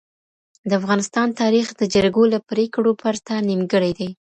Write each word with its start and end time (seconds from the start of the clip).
د 0.69 0.71
افغانستان 0.79 1.27
تاریخ 1.41 1.67
د 1.75 1.81
جرګو 1.93 2.23
له 2.33 2.39
پریکړو 2.49 2.91
پرته 3.01 3.33
نیمګړی 3.49 3.91
دی. 3.99 4.09